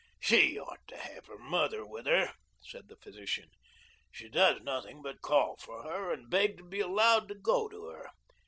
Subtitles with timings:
[0.19, 3.51] "She ought to have her mother with her," said the physician.
[4.09, 7.85] "She does nothing but call for her or beg to be allowed to go to
[7.89, 8.09] her.